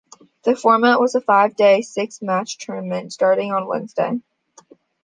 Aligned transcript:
The 0.45 0.55
format 0.55 0.99
was 0.99 1.13
a 1.13 1.21
five-day, 1.21 1.83
six-match 1.83 2.57
tournament 2.57 3.13
starting 3.13 3.51
on 3.51 3.67
Wednesday. 3.67 4.19